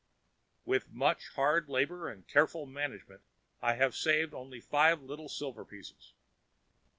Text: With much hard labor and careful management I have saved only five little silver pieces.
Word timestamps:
With 0.65 0.89
much 0.89 1.27
hard 1.35 1.69
labor 1.69 2.09
and 2.09 2.27
careful 2.27 2.65
management 2.65 3.21
I 3.61 3.75
have 3.75 3.93
saved 3.95 4.33
only 4.33 4.59
five 4.59 4.99
little 5.03 5.29
silver 5.29 5.63
pieces. 5.63 6.13